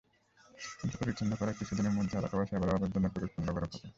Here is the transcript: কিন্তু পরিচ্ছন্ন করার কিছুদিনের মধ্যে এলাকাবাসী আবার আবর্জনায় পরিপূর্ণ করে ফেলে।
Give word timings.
কিন্তু 0.77 0.95
পরিচ্ছন্ন 0.97 1.31
করার 1.35 1.57
কিছুদিনের 1.59 1.95
মধ্যে 1.97 2.15
এলাকাবাসী 2.17 2.53
আবার 2.55 2.69
আবর্জনায় 2.71 3.13
পরিপূর্ণ 3.15 3.47
করে 3.47 3.67
ফেলে। 3.71 3.87